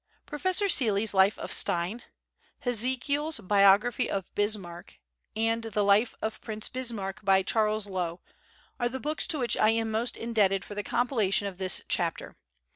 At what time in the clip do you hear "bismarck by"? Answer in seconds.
6.69-7.43